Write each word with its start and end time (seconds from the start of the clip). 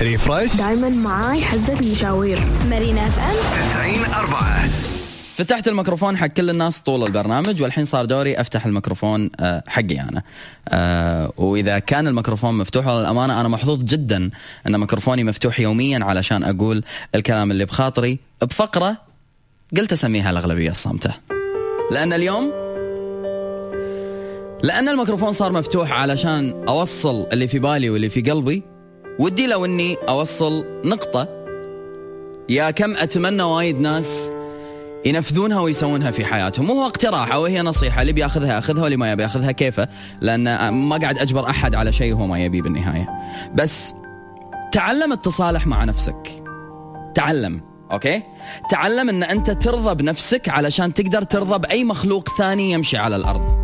refresh 0.00 0.56
دايما 0.56 0.88
معاي 0.88 1.40
حزة 1.42 1.80
المشاوير. 1.80 2.38
مارينا 2.70 3.06
FM. 3.08 3.36
90 3.94 4.14
4 4.14 4.68
فتحت 5.36 5.68
الميكروفون 5.68 6.16
حق 6.16 6.26
كل 6.26 6.50
الناس 6.50 6.80
طول 6.80 7.02
البرنامج 7.06 7.62
والحين 7.62 7.84
صار 7.84 8.04
دوري 8.04 8.40
أفتح 8.40 8.66
الميكروفون 8.66 9.30
آه، 9.40 9.62
حقي 9.66 10.00
أنا. 10.00 10.22
آه، 10.68 11.32
وإذا 11.36 11.78
كان 11.78 12.06
الميكروفون 12.08 12.58
مفتوح 12.58 12.86
للامانه 12.88 13.40
أنا 13.40 13.48
محظوظ 13.48 13.84
جدا 13.84 14.30
أن 14.66 14.80
ميكروفوني 14.80 15.24
مفتوح 15.24 15.60
يوميا 15.60 16.04
علشان 16.04 16.44
أقول 16.44 16.84
الكلام 17.14 17.50
اللي 17.50 17.64
بخاطري. 17.64 18.18
بفقرة 18.42 18.96
قلت 19.76 19.92
أسميها 19.92 20.30
الأغلبية 20.30 20.70
الصامتة. 20.70 21.10
لأن 21.90 22.12
اليوم 22.12 22.52
لأن 24.62 24.88
الميكروفون 24.88 25.32
صار 25.32 25.52
مفتوح 25.52 25.92
علشان 25.92 26.64
أوصل 26.68 27.26
اللي 27.32 27.48
في 27.48 27.58
بالي 27.58 27.90
واللي 27.90 28.10
في 28.10 28.20
قلبي 28.20 28.62
ودي 29.18 29.46
لو 29.46 29.64
إني 29.64 29.96
أوصل 30.08 30.64
نقطة. 30.84 31.28
يا 32.48 32.70
كم 32.70 32.96
أتمنى 32.96 33.42
وايد 33.42 33.80
ناس 33.80 34.30
ينفذونها 35.06 35.60
ويسوونها 35.60 36.10
في 36.10 36.24
حياتهم. 36.24 36.70
وهو 36.70 36.86
اقتراح 36.86 37.32
أو 37.32 37.44
هي 37.44 37.62
نصيحة 37.62 38.02
اللي 38.02 38.12
بياخذها 38.12 38.54
ياخذها 38.54 38.82
واللي 38.82 38.96
ما 38.96 39.12
يبي 39.12 39.22
ياخذها 39.22 39.52
كيفه؟ 39.52 39.88
لأن 40.20 40.68
ما 40.68 40.96
قاعد 40.96 41.18
أجبر 41.18 41.50
أحد 41.50 41.74
على 41.74 41.92
شيء 41.92 42.14
هو 42.14 42.26
ما 42.26 42.44
يبيه 42.44 42.62
بالنهاية. 42.62 43.08
بس 43.54 43.94
تعلم 44.72 45.12
التصالح 45.12 45.66
مع 45.66 45.84
نفسك. 45.84 46.42
تعلم 47.14 47.60
أوكي؟ 47.92 48.22
تعلم 48.70 49.08
إن 49.08 49.22
أنت 49.22 49.50
ترضى 49.50 49.94
بنفسك 49.94 50.48
علشان 50.48 50.94
تقدر 50.94 51.22
ترضى 51.22 51.58
بأي 51.58 51.84
مخلوق 51.84 52.28
ثاني 52.38 52.72
يمشي 52.72 52.96
على 52.96 53.16
الأرض. 53.16 53.63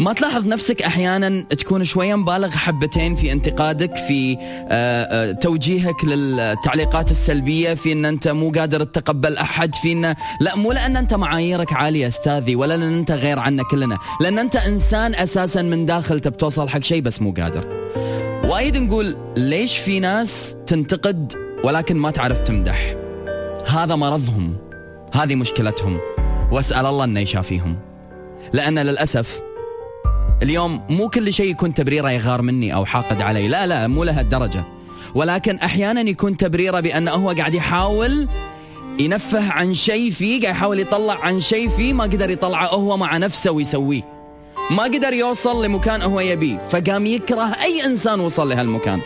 ما 0.00 0.12
تلاحظ 0.12 0.46
نفسك 0.46 0.82
أحيانا 0.82 1.40
تكون 1.40 1.84
شوية 1.84 2.14
مبالغ 2.14 2.50
حبتين 2.50 3.14
في 3.14 3.32
انتقادك 3.32 3.96
في 3.96 4.36
آه، 4.40 4.40
آه، 4.70 5.32
توجيهك 5.32 6.04
للتعليقات 6.04 7.10
السلبية 7.10 7.74
في 7.74 7.92
إن 7.92 8.04
أنت 8.04 8.28
مو 8.28 8.50
قادر 8.50 8.84
تتقبل 8.84 9.36
أحد 9.36 9.74
في 9.74 9.92
إن 9.92 10.14
لا 10.40 10.56
مو 10.56 10.72
لأن 10.72 10.96
أنت 10.96 11.14
معاييرك 11.14 11.72
عالية 11.72 12.08
أستاذي 12.08 12.56
ولا 12.56 12.76
لأن 12.76 12.96
أنت 12.98 13.12
غير 13.12 13.38
عنا 13.38 13.62
كلنا 13.62 13.98
لأن 14.20 14.38
أنت 14.38 14.56
إنسان 14.56 15.14
أساسا 15.14 15.62
من 15.62 15.86
داخل 15.86 16.20
تبي 16.20 16.36
توصل 16.36 16.68
حق 16.68 16.82
شيء 16.82 17.02
بس 17.02 17.22
مو 17.22 17.32
قادر. 17.32 17.64
وايد 18.44 18.76
نقول 18.76 19.16
ليش 19.36 19.78
في 19.78 20.00
ناس 20.00 20.56
تنتقد 20.66 21.32
ولكن 21.64 21.96
ما 21.96 22.10
تعرف 22.10 22.40
تمدح؟ 22.40 22.94
هذا 23.66 23.96
مرضهم 23.96 24.56
هذه 25.12 25.34
مشكلتهم 25.34 25.98
واسأل 26.52 26.86
الله 26.86 27.04
إنه 27.04 27.20
يشافيهم. 27.20 27.76
لأن 28.52 28.78
للأسف 28.78 29.47
اليوم 30.42 30.80
مو 30.90 31.08
كل 31.08 31.32
شيء 31.32 31.50
يكون 31.50 31.74
تبريره 31.74 32.10
يغار 32.10 32.42
مني 32.42 32.74
أو 32.74 32.84
حاقد 32.84 33.22
علي. 33.22 33.48
لا 33.48 33.66
لا 33.66 33.86
مو 33.86 34.04
لهالدرجه 34.04 34.64
ولكن 35.14 35.56
أحيانا 35.56 36.00
يكون 36.00 36.36
تبريره 36.36 36.80
بانه 36.80 37.10
هو 37.10 37.30
قاعد 37.30 37.54
يحاول 37.54 38.28
ينفه 38.98 39.52
عن 39.52 39.74
شيء 39.74 40.10
فيه 40.10 40.40
قاعد 40.42 40.54
يحاول 40.54 40.80
يطلع 40.80 41.18
عن 41.22 41.40
شيء 41.40 41.68
فيه 41.68 41.92
ما 41.92 42.04
قدر 42.04 42.30
يطلعه 42.30 42.66
هو 42.66 42.96
مع 42.96 43.16
نفسه 43.16 43.50
ويسويه. 43.50 44.02
ما 44.70 44.82
قدر 44.82 45.12
يوصل 45.12 45.64
لمكان 45.64 46.02
هو 46.02 46.20
يبيه. 46.20 46.62
فقام 46.70 47.06
يكره 47.06 47.56
أي 47.62 47.84
إنسان 47.84 48.20
وصل 48.20 48.48
لهالمكان. 48.48 49.00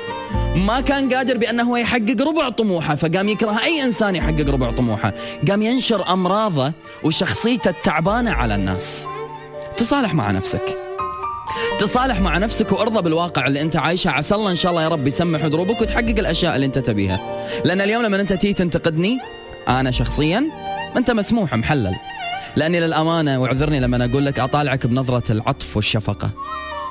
ما 0.67 0.81
كان 0.81 1.15
قادر 1.15 1.37
بانه 1.37 1.63
هو 1.63 1.77
يحقق 1.77 2.17
ربع 2.21 2.49
طموحه 2.49 2.95
فقام 2.95 3.29
يكره 3.29 3.61
أي 3.65 3.83
إنسان 3.83 4.17
يحقق 4.17 4.49
ربع 4.49 4.71
طموحه. 4.71 5.13
قام 5.49 5.63
ينشر 5.63 6.13
أمراضه 6.13 6.73
وشخصيته 7.05 7.71
التعبانة 7.71 8.31
على 8.31 8.55
الناس. 8.55 9.07
تصالح 9.77 10.15
مع 10.15 10.31
نفسك. 10.31 10.92
تصالح 11.81 12.21
مع 12.21 12.39
نفسك 12.39 12.73
وارضى 12.73 13.03
بالواقع 13.03 13.47
اللي 13.47 13.63
انت 13.63 13.77
عايشه. 13.77 14.11
عسى 14.11 14.35
الله 14.35 14.51
إن 14.51 14.57
شاء 14.57 14.71
الله 14.71 14.83
يا 14.83 14.89
رب 14.89 15.07
يسمح 15.07 15.47
دروبك 15.47 15.81
وتحقق 15.81 16.19
الأشياء 16.19 16.55
اللي 16.55 16.67
انت 16.67 16.79
تبيها. 16.79 17.47
لأن 17.65 17.81
اليوم 17.81 18.03
لما 18.03 18.21
أنت 18.21 18.33
تيجي 18.33 18.55
تنتقدني 18.55 19.19
أنا 19.69 19.91
شخصيا 19.91 20.45
أنت 20.97 21.11
مسموح 21.11 21.55
محلل. 21.55 21.95
لأني 22.57 22.81
للأمانة 22.81 23.41
واعذرني 23.41 23.81
لما 23.81 24.05
أقول 24.05 24.27
لك 24.27 24.41
أطالعك 24.41 24.87
بنظرة 24.87 25.33
العطف 25.33 25.77
والشفقة. 25.77 26.31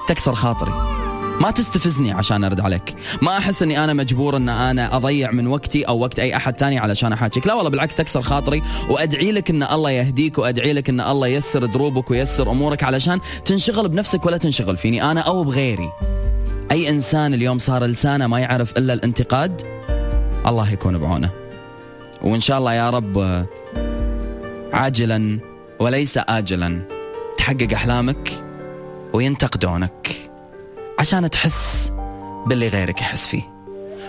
تكسر 0.08 0.36
خاطري. 0.36 1.01
ما 1.40 1.52
تستفزني 1.52 2.12
عشان 2.12 2.44
أرد 2.44 2.60
عليك. 2.60 2.96
ما 3.22 3.38
أحس 3.38 3.62
إني 3.62 3.84
أنا 3.84 3.94
مجبور 3.94 4.38
إن 4.38 4.50
أنا 4.50 4.96
أضيع 4.96 5.32
من 5.32 5.48
وقتي 5.48 5.84
أو 5.84 6.00
وقت 6.00 6.20
أي 6.20 6.36
أحد 6.36 6.58
ثاني 6.58 6.80
علشان 6.80 7.14
أحاكيك. 7.14 7.48
لا 7.48 7.54
والله 7.54 7.70
بالعكس 7.70 7.96
تكسر 7.96 8.22
خاطري 8.22 8.62
وأدعي 8.90 9.32
لك 9.32 9.50
إن 9.50 9.64
الله 9.64 9.92
يهديك 9.92 10.38
وأدعي 10.38 10.74
لك 10.74 10.90
إن 10.90 11.02
الله 11.02 11.28
ييسر 11.28 11.66
دروبك 11.66 12.12
وييسر 12.12 12.52
أمورك 12.52 12.84
علشان 12.84 13.20
تنشغل 13.46 13.90
بنفسك 13.90 14.26
ولا 14.26 14.38
تنشغل 14.38 14.78
فيني. 14.78 15.12
أنا 15.12 15.22
أو 15.22 15.44
بغيري. 15.44 15.92
أي 16.72 16.90
إنسان 16.90 17.34
اليوم 17.34 17.58
صار 17.58 17.86
لسانه 17.86 18.28
ما 18.28 18.40
يعرف 18.40 18.78
إلا 18.78 18.94
الانتقاد 18.94 19.62
الله 20.48 20.72
يكون 20.72 20.98
بعونه. 20.98 21.30
وإن 22.22 22.42
شاء 22.42 22.58
الله 22.58 22.74
يا 22.74 22.90
رب 22.90 23.46
عاجلا 24.74 25.40
وليس 25.80 26.18
آجلا 26.18 26.82
تحقق 27.38 27.74
أحلامك 27.74 28.44
وينتقدونك. 29.14 30.21
عشان 31.02 31.30
تحس 31.30 31.92
باللي 32.46 32.68
غيرك 32.68 33.02
يحس 33.02 33.28
فيه. 33.28 33.42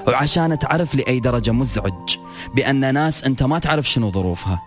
وعشان 0.09 0.59
تعرف 0.59 0.95
لأي 0.95 1.21
درجة 1.21 1.51
مزعج 1.51 2.17
بأن 2.55 2.95
ناس 2.95 3.25
أنت 3.25 3.43
ما 3.43 3.59
تعرف 3.59 3.89
شنو 3.89 4.11
ظروفها. 4.11 4.63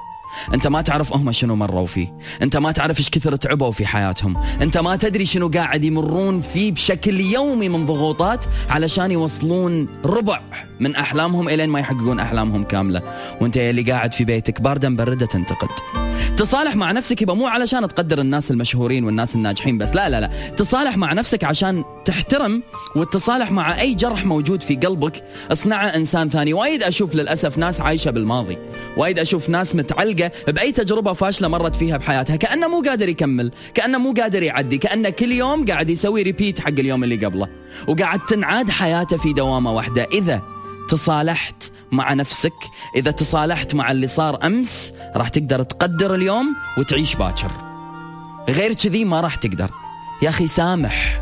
أنت 0.54 0.68
ما 0.68 0.82
تعرف 0.82 1.14
هم 1.14 1.32
شنو 1.32 1.56
مروا 1.56 1.88
فيه. 1.88 2.18
أنت 2.42 2.58
ما 2.58 2.72
تعرف 2.72 3.00
إيش 3.00 3.10
كثر 3.10 3.36
تعبوا 3.36 3.72
في 3.72 3.86
حياتهم. 3.86 4.38
أنت 4.62 4.78
ما 4.78 4.96
تدري 4.96 5.26
شنو 5.26 5.48
قاعد 5.50 5.84
يمرون 5.84 6.42
فيه 6.42 6.72
بشكل 6.72 7.20
يومي 7.20 7.70
من 7.70 7.86
ضغوطات 7.86 8.46
علشان 8.70 9.12
يوصلون 9.12 9.88
ربع 10.06 10.42
من 10.80 10.96
أحلامهم 10.96 11.50
إلين 11.50 11.70
ما 11.70 11.80
يحققون 11.80 12.20
أحلامهم 12.20 12.64
كاملة. 12.64 13.02
وأنت 13.42 13.58
اللي 13.58 13.82
قاعد 13.82 14.14
في 14.14 14.26
بيتك 14.26 14.62
بارده 14.62 14.90
مبرده 14.90 15.26
تنتقد. 15.26 15.70
تصالح 16.38 16.76
مع 16.76 16.92
نفسك 16.92 17.22
يبقى 17.22 17.36
مو 17.36 17.48
علشان 17.48 17.88
تقدر 17.88 18.22
الناس 18.22 18.52
المشهورين 18.52 19.04
والناس 19.04 19.36
الناجحين 19.36 19.78
بس 19.78 19.90
لا 19.96 20.10
لا 20.10 20.22
لا. 20.22 20.30
تصالح 20.58 20.98
مع 20.98 21.14
نفسك 21.14 21.44
عشان 21.44 21.84
تحترم 22.06 22.64
وتتصالح 22.96 23.52
مع 23.52 23.82
أي 23.82 23.94
جرح 23.94 24.26
موجود 24.26 24.64
في 24.64 24.76
قلبك. 24.76 25.24
اصنعه 25.52 25.86
إنسان 25.88 26.30
ثاني. 26.30 26.54
وايد 26.54 26.84
أشوف 26.84 27.16
للأسف 27.16 27.58
ناس 27.58 27.82
عايشة 27.82 28.12
بالماضي. 28.12 28.58
وايد 28.98 29.20
أشوف 29.20 29.50
ناس 29.50 29.76
متعلقة 29.76 30.32
بأي 30.48 30.72
تجربة 30.72 31.14
فاشلة 31.14 31.48
مرت 31.48 31.76
فيها 31.76 31.98
بحياتها. 31.98 32.36
كأنه 32.36 32.68
مو 32.68 32.82
قادر 32.82 33.10
يكمل 33.10 33.52
كأنه 33.74 33.98
مو 33.98 34.14
قادر 34.14 34.44
يعدي 34.44 34.78
كأنه 34.78 35.10
كل 35.10 35.32
يوم 35.32 35.66
قاعد 35.66 35.90
يسوي 35.90 36.22
ريبيت 36.22 36.60
حق 36.60 36.68
اليوم 36.68 37.04
اللي 37.04 37.26
قبله. 37.26 37.48
وقاعد 37.88 38.20
تنعاد 38.26 38.70
حياته 38.70 39.18
في 39.18 39.34
دوامة 39.34 39.72
واحدة. 39.74 40.08
إذا 40.14 40.42
تصالحت 40.90 41.72
مع 41.92 42.14
نفسك. 42.14 42.54
إذا 42.96 43.12
تصالحت 43.12 43.76
مع 43.76 43.92
اللي 43.92 44.08
صار 44.08 44.46
أمس 44.46 44.94
راح 45.16 45.30
تقدر 45.30 45.64
تقدر 45.64 46.16
اليوم 46.16 46.56
وتعيش 46.78 47.16
باكر. 47.16 47.52
غير 48.50 48.74
كذي 48.74 49.06
ما 49.06 49.22
راح 49.22 49.36
تقدر. 49.36 49.70
يا 50.22 50.30
أخي 50.30 50.48
سامح. 50.48 51.22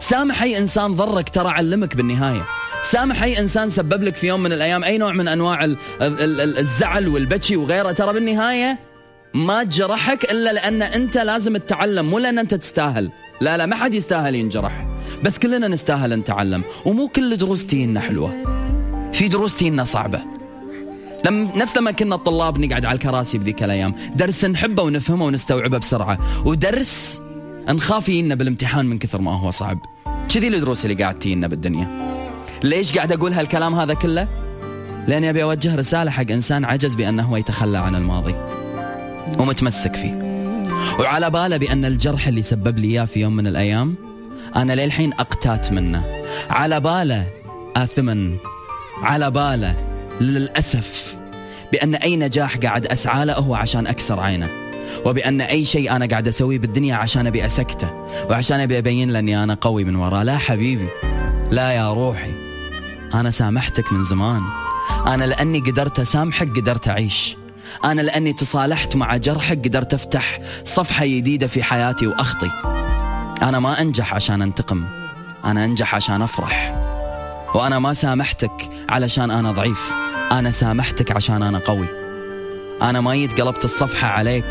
سامح 0.00 0.42
أي 0.42 0.58
إنسان 0.58 0.94
ضرك 0.94 1.28
ترى 1.28 1.48
علمك 1.48 1.96
بالنهاية. 1.96 2.42
سامح 2.90 3.22
أي 3.22 3.38
إنسان 3.38 3.70
سبب 3.70 4.02
لك 4.02 4.14
في 4.14 4.26
يوم 4.26 4.40
من 4.40 4.52
الأيام 4.52 4.84
أي 4.84 4.98
نوع 4.98 5.12
من 5.12 5.28
أنواع 5.28 5.64
ال- 5.64 5.76
ال- 6.02 6.40
ال- 6.40 6.58
الزعل 6.58 7.08
والبكي 7.08 7.56
وغيره. 7.56 7.92
ترى 7.92 8.12
بالنهاية 8.12 8.78
ما 9.34 9.62
جرحك 9.62 10.24
إلا 10.32 10.52
لأن 10.52 10.82
أنت 10.82 11.18
لازم 11.18 11.56
تتعلم 11.56 12.10
مو 12.10 12.18
لأن 12.18 12.38
أنت 12.38 12.54
تستاهل. 12.54 13.10
لا 13.40 13.56
لا 13.56 13.66
ما 13.66 13.76
حد 13.76 13.94
يستاهل 13.94 14.34
ينجرح. 14.34 14.86
بس 15.22 15.38
كلنا 15.38 15.68
نستاهل 15.68 16.14
نتعلم. 16.14 16.64
ومو 16.84 17.08
كل 17.08 17.36
دروس 17.36 17.66
تينا 17.66 18.00
حلوة. 18.00 18.34
في 19.14 19.28
دروس 19.28 19.54
تينا 19.54 19.84
صعبة. 19.84 20.20
لم 21.24 21.50
نفس 21.56 21.76
لما 21.76 21.90
كنا 21.90 22.14
الطلاب 22.14 22.58
نقعد 22.58 22.84
على 22.84 22.94
الكراسي 22.94 23.38
بذيك 23.38 23.62
الأيام. 23.62 23.94
درس 24.16 24.44
نحبه 24.44 24.82
ونفهمه 24.82 25.24
ونستوعبه 25.24 25.78
بسرعة. 25.78 26.18
ودرس 26.46 27.20
نخاف 27.68 28.08
يجينا 28.08 28.34
بالامتحان 28.34 28.86
من 28.86 28.98
كثر 28.98 29.20
ما 29.20 29.40
هو 29.40 29.50
صعب. 29.50 29.78
كذي 30.34 30.48
الدروس 30.48 30.84
اللي 30.84 31.02
قاعد 31.02 31.18
تجينا 31.18 31.46
بالدنيا. 31.46 31.88
ليش 32.62 32.96
قاعد 32.96 33.12
أقول 33.12 33.32
هالكلام 33.32 33.74
هذا 33.74 33.94
كله؟ 33.94 34.28
لاني 35.08 35.30
أبي 35.30 35.42
أوجه 35.42 35.74
رسالة 35.74 36.10
حق 36.10 36.30
إنسان 36.30 36.64
عجز 36.64 36.94
بأنه 36.94 37.22
هو 37.22 37.36
يتخلى 37.36 37.78
عن 37.78 37.94
الماضي. 37.94 38.34
ومتمسك 39.38 39.94
فيه. 39.94 40.24
وعلى 41.00 41.30
باله 41.30 41.56
بأن 41.56 41.84
الجرح 41.84 42.26
اللي 42.26 42.42
سبب 42.42 42.78
لي 42.78 42.88
إياه 42.88 43.04
في 43.04 43.20
يوم 43.20 43.36
من 43.36 43.46
الأيام 43.46 43.94
أنا 44.56 44.72
للحين 44.72 45.12
أقتات 45.12 45.72
منه. 45.72 46.04
على 46.50 46.80
باله 46.80 47.26
اثما 47.76 48.36
على 49.02 49.30
باله 49.30 49.74
للأسف 50.20 51.16
بأن 51.72 51.94
أي 51.94 52.16
نجاح 52.16 52.56
قاعد 52.56 52.86
أسعى 52.86 53.24
له 53.24 53.34
هو 53.34 53.54
عشان 53.54 53.86
أكسر 53.86 54.20
عينه 54.20 54.48
وبأن 55.04 55.40
أي 55.40 55.64
شيء 55.64 55.96
أنا 55.96 56.06
قاعد 56.06 56.28
أسويه 56.28 56.58
بالدنيا 56.58 56.96
عشان 56.96 57.26
أبي 57.26 57.46
أسكته 57.46 58.06
وعشان 58.30 58.60
أبي 58.60 58.78
أبين 58.78 59.10
له 59.10 59.18
أني 59.18 59.42
أنا 59.44 59.54
قوي 59.60 59.84
من 59.84 59.96
وراه. 59.96 60.22
لا 60.22 60.38
حبيبي 60.38 60.88
لا 61.50 61.72
يا 61.72 61.92
روحي 61.92 62.30
أنا 63.14 63.30
سامحتك 63.30 63.92
من 63.92 64.04
زمان. 64.04 64.42
أنا 65.06 65.24
لأني 65.24 65.60
قدرت 65.60 66.00
أسامحك 66.00 66.48
قدرت 66.48 66.88
أعيش. 66.88 67.36
أنا 67.84 68.02
لأني 68.02 68.32
تصالحت 68.32 68.96
مع 68.96 69.16
جرحك 69.16 69.68
قدرت 69.68 69.94
أفتح 69.94 70.40
صفحة 70.64 71.06
جديدة 71.06 71.46
في 71.46 71.62
حياتي 71.62 72.06
وأخطي. 72.06 72.50
أنا 73.42 73.60
ما 73.60 73.80
أنجح 73.80 74.14
عشان 74.14 74.42
أنتقم 74.42 74.84
أنا 75.44 75.64
أنجح 75.64 75.94
عشان 75.94 76.22
أفرح. 76.22 76.73
وأنا 77.54 77.78
ما 77.78 77.92
سامحتك 77.92 78.70
علشان 78.88 79.30
أنا 79.30 79.52
ضعيف. 79.52 79.92
أنا 80.32 80.50
سامحتك 80.50 81.12
عشان 81.12 81.42
أنا 81.42 81.58
قوي. 81.58 81.86
أنا 82.82 83.00
ما 83.00 83.14
جيت 83.14 83.40
قلبت 83.40 83.64
الصفحة 83.64 84.08
عليك 84.08 84.44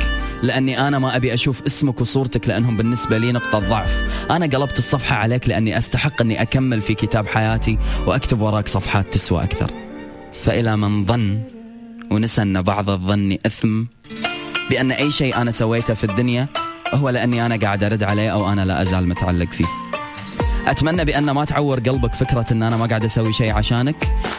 لأني 0.44 0.88
أنا 0.88 1.00
ما 1.00 1.15
أبي 1.15 1.33
أشوف 1.33 1.61
اسمك 1.67 2.01
وصورتك 2.01 2.47
لأنهم 2.47 2.77
بالنسبة 2.77 3.17
لي 3.17 3.31
نقطة 3.31 3.59
ضعف. 3.59 4.07
أنا 4.31 4.45
قلبت 4.45 4.77
الصفحة 4.77 5.15
عليك 5.15 5.47
لأني 5.47 5.77
أستحق 5.77 6.21
أني 6.21 6.41
أكمل 6.41 6.81
في 6.81 6.94
كتاب 6.94 7.27
حياتي 7.27 7.77
وأكتب 8.05 8.41
وراك 8.41 8.67
صفحات 8.67 9.13
تسوى 9.13 9.44
أكثر. 9.44 9.71
فإلى 10.45 10.77
من 10.77 11.05
ظن 11.05 11.39
ونسى 12.11 12.41
أن 12.41 12.61
بعض 12.61 12.89
الظن 12.89 13.38
إثم 13.45 13.83
بأن 14.69 14.91
أي 14.91 15.11
شيء 15.11 15.38
أنا 15.38 15.51
سويته 15.51 15.94
في 15.94 16.03
الدنيا 16.03 16.47
هو 16.94 17.09
لأني 17.09 17.45
أنا 17.45 17.55
قاعد 17.55 17.83
أرد 17.83 18.03
عليه 18.03 18.29
أو 18.29 18.51
أنا 18.51 18.65
لا 18.65 18.81
أزال 18.81 19.07
متعلق 19.09 19.51
فيه. 19.51 19.82
أتمنى 20.68 21.06
بأن 21.06 21.31
ما 21.31 21.45
تعور 21.45 21.80
قلبك 21.80 22.13
فكرة 22.15 22.45
أن 22.51 22.63
أنا 22.63 22.77
ما 22.77 22.86
قاعد 22.86 23.04
أسوي 23.04 23.33
شيء 23.33 23.51
عشانك. 23.51 23.95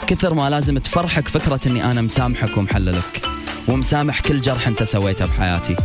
كثر 0.06 0.34
ما 0.34 0.50
لازم 0.50 0.78
تفرحك 0.78 1.28
فكرة 1.28 1.60
أني 1.66 1.84
أنا 1.84 2.00
مسامحك 2.00 2.56
ومحللك 2.56 3.26
ومسامح 3.68 4.20
كل 4.20 4.40
جرح 4.40 4.66
أنت 4.66 4.82
سويته 4.82 5.26
بحياتي. 5.26 5.76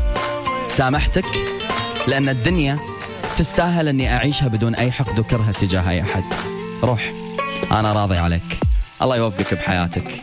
سامحتك؟ 0.70 1.26
لأن 2.08 2.30
الدنيا 2.30 2.80
تستاهل 3.38 3.88
أني 3.88 4.16
أعيشها 4.16 4.48
بدون 4.48 4.76
أي 4.76 4.92
حقد 4.92 5.20
وكره 5.20 5.54
تجاه 5.62 5.90
أي 5.90 6.02
أحد. 6.02 6.24
روح 6.84 7.14
أنا 7.72 7.94
راضي 7.94 8.18
عليك. 8.18 8.60
الله 9.02 9.18
يوفقك 9.18 9.54
بحياتك. 9.54 10.22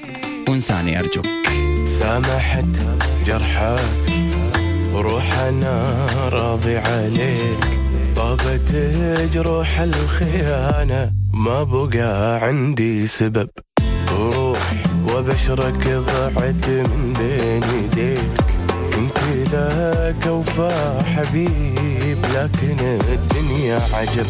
وإنساني 0.49 1.01
أرجوك. 1.01 1.27
سامحت 1.85 2.65
جرحك 3.27 3.81
وروح 4.93 5.39
أنا 5.39 5.97
راضي 6.33 6.77
عليك. 6.77 7.86
طابت 8.27 8.73
جروح 9.33 9.81
الخيانة 9.81 11.13
ما 11.35 11.63
بقى 11.63 12.41
عندي 12.47 13.07
سبب. 13.07 13.49
وروح 14.13 14.73
وبشرك 15.13 15.89
ضعت 15.89 16.69
من 16.69 17.13
بين 17.19 17.63
يديك. 17.85 18.21
كنت 18.95 19.19
لك 19.53 20.27
وفا 20.27 21.03
حبيب 21.03 22.19
لكن 22.35 22.77
الدنيا 23.13 23.81
عجب. 23.93 24.27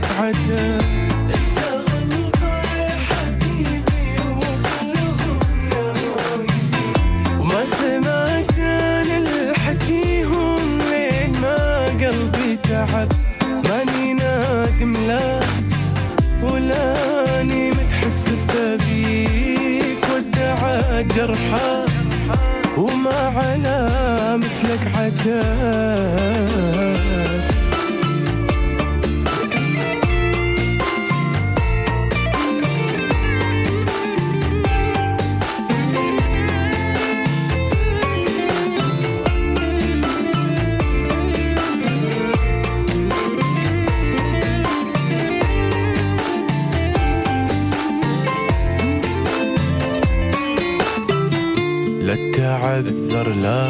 مثلك 0.00 0.10
عتاب 0.20 0.84
انت 1.34 1.58
غلطة 1.58 2.54
يا 2.76 2.90
حبيبي 3.08 4.20
وكلهم 4.30 5.40
فيك 6.70 7.40
وما 7.40 7.64
سمعت 7.64 8.58
أنا 8.58 9.16
الحكيهم 9.18 10.78
لين 10.90 11.40
ما 11.40 11.84
قلبي 11.86 12.56
تعب. 12.62 13.08
ماني 13.68 14.14
نادم 14.14 14.92
لا 15.08 15.40
ولاني 16.42 17.70
متحسف 17.70 18.56
بيك 18.86 20.04
ودعت 20.14 21.18
وما 22.78 23.32
على 23.36 23.78
مثلك 24.38 24.82
عتاب 24.96 26.40
تعذر 52.82 53.28
لا. 53.28 53.64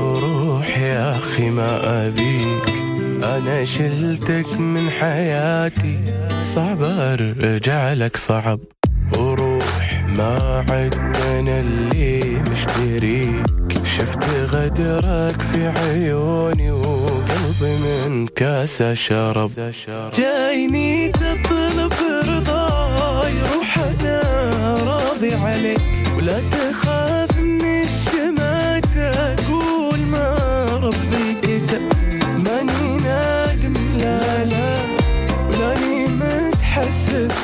روح 0.00 0.78
يا 0.78 1.16
أخي 1.16 1.50
ما 1.50 2.06
أبيك 2.06 2.76
أنا 3.24 3.64
شلتك 3.64 4.58
من 4.58 4.90
حياتي. 4.90 5.98
صعب 6.42 6.82
أرجع 6.82 7.92
لك 7.92 8.16
صعب. 8.16 8.60
وروح 9.18 10.04
ما 10.08 10.64
عد 10.70 10.94
أنا 11.30 11.60
اللي 11.60 12.42
مشتريك. 12.50 13.46
شفت 13.84 14.24
غدرك 14.52 15.40
في 15.40 15.68
عيوني 15.68 16.70
وقلبي 16.70 17.76
من 17.84 18.26
كاسة 18.26 18.94
شرب. 18.94 19.50
جايني 20.14 21.08
تطلب 21.08 21.92
رضاي. 22.28 23.32
روح 23.54 23.78
أنا 23.78 24.20
راضي 24.86 25.34
عليك. 25.34 25.80
ولا 26.18 26.40
تخاف 26.50 27.05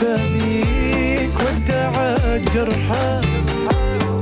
متحسف 0.02 0.16
بيك 0.32 1.30
ودعت 1.40 2.40
جرحك 2.54 3.24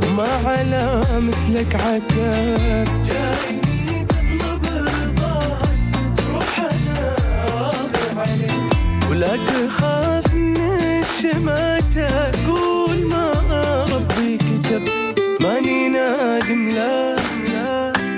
وما 0.06 0.28
على 0.44 1.02
مثلك 1.20 1.74
عتاب 1.74 2.88
جايني 3.08 4.04
تطلب 4.04 4.62
رضاك 4.64 5.78
راضي 7.54 8.06
عليك. 8.20 9.10
ولا 9.10 9.36
تخاف 9.46 10.34
من 10.34 10.56
الشمات 10.56 11.96
أقول 11.96 12.98
ما 13.06 13.32
ربي 13.92 14.36
كتب. 14.38 14.82
ماني 15.42 15.88
نادم 15.88 16.68
لا 16.68 17.16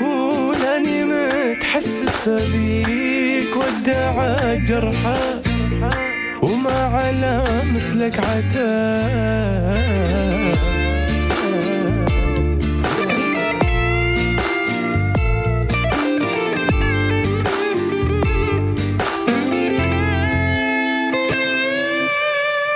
ولاني 0.03 1.05
متحسف 1.05 2.29
بيك 2.29 3.57
ودعت 3.57 4.59
جرحك 4.59 5.42
مثلك 7.65 8.19
عتاب 8.19 9.83